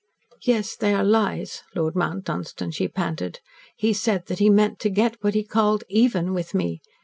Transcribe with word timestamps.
"Yes, 0.41 0.75
they 0.75 0.95
are 0.95 1.03
lies, 1.03 1.61
Lord 1.75 1.95
Mount 1.95 2.23
Dunstan," 2.25 2.71
she 2.71 2.87
panted. 2.87 3.39
"He 3.77 3.93
said 3.93 4.25
that 4.29 4.39
he 4.39 4.49
meant 4.49 4.79
to 4.79 4.89
get 4.89 5.15
what 5.23 5.35
he 5.35 5.43
called 5.43 5.83
'even' 5.89 6.33
with 6.33 6.55
me. 6.55 6.81